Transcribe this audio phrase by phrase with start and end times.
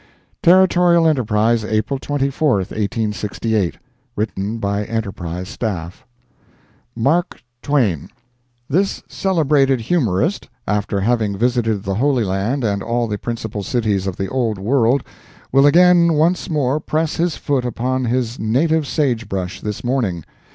[0.41, 3.77] Territorial Enterprise, April 24, 1868
[4.15, 6.07] [written by Enterprise Staff]
[6.95, 8.09] MARK TWAIN
[8.67, 14.15] This celebrated humorist, after having visited the Holy Land and all the principal cities of
[14.17, 15.03] the old world,
[15.51, 20.25] will again once more press his foot upon his native sagebrush this morning.